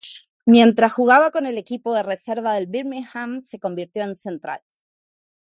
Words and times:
Mientras 0.47 0.93
jugaba 0.93 1.29
con 1.29 1.45
el 1.45 1.59
equipo 1.59 1.93
de 1.93 2.01
reservas 2.01 2.55
del 2.55 2.65
Birmingham, 2.65 3.41
se 3.43 3.57
reconvirtió 3.57 4.01
en 4.01 4.15
central. 4.15 4.61